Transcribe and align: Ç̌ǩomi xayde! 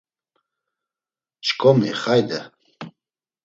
Ç̌ǩomi 1.45 1.91
xayde! 2.01 2.39